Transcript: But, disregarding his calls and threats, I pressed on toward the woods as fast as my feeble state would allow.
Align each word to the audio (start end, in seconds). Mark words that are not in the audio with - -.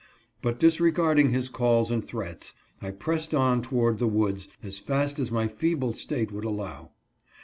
But, 0.41 0.59
disregarding 0.59 1.29
his 1.29 1.47
calls 1.47 1.91
and 1.91 2.03
threats, 2.03 2.55
I 2.81 2.89
pressed 2.89 3.35
on 3.35 3.61
toward 3.61 3.99
the 3.99 4.07
woods 4.07 4.47
as 4.63 4.79
fast 4.79 5.19
as 5.19 5.29
my 5.29 5.47
feeble 5.47 5.93
state 5.93 6.31
would 6.31 6.43
allow. 6.43 6.89